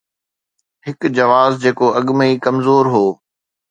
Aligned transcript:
هڪ 0.85 0.99
جواز 1.17 1.51
جيڪو 1.63 1.87
اڳ 1.99 2.07
۾ 2.19 2.23
ئي 2.29 2.33
ڪمزور 2.45 2.83
هو. 2.93 3.05